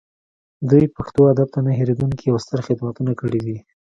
[0.69, 3.57] دوی پښتو ادب ته نه هیریدونکي او ستر خدمتونه کړي دي